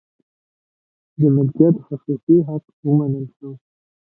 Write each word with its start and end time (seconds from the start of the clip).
د 1.19 1.21
مالکیت 1.35 1.75
خصوصي 1.85 2.35
حق 2.47 2.63
ومنل 2.87 3.25
شو. 3.35 3.51